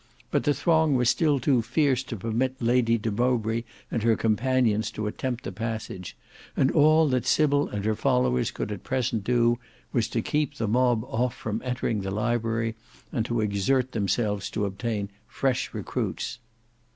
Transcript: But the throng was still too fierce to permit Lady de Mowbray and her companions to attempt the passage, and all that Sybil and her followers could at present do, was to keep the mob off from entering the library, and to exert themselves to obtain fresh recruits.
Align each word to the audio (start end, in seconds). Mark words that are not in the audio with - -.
But 0.31 0.45
the 0.45 0.53
throng 0.55 0.95
was 0.95 1.11
still 1.11 1.39
too 1.39 1.61
fierce 1.61 2.01
to 2.05 2.15
permit 2.15 2.59
Lady 2.59 2.97
de 2.97 3.11
Mowbray 3.11 3.65
and 3.91 4.01
her 4.01 4.15
companions 4.15 4.89
to 4.89 5.05
attempt 5.05 5.43
the 5.43 5.51
passage, 5.51 6.17
and 6.57 6.71
all 6.71 7.07
that 7.09 7.27
Sybil 7.27 7.67
and 7.69 7.85
her 7.85 7.93
followers 7.95 8.49
could 8.49 8.71
at 8.71 8.81
present 8.83 9.23
do, 9.23 9.59
was 9.93 10.07
to 10.07 10.23
keep 10.23 10.55
the 10.55 10.67
mob 10.67 11.03
off 11.03 11.35
from 11.35 11.61
entering 11.63 12.01
the 12.01 12.09
library, 12.09 12.73
and 13.13 13.27
to 13.27 13.41
exert 13.41 13.91
themselves 13.91 14.49
to 14.49 14.65
obtain 14.65 15.09
fresh 15.27 15.71
recruits. 15.71 16.39